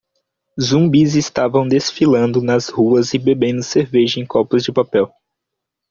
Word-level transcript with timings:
Zumbis 0.59 1.13
estavam 1.15 1.67
desfilando 1.67 2.41
nas 2.41 2.69
ruas 2.69 3.13
e 3.13 3.19
bebendo 3.19 3.61
cerveja 3.61 4.19
em 4.19 4.25
copos 4.25 4.63
de 4.63 4.71
papel. 4.71 5.13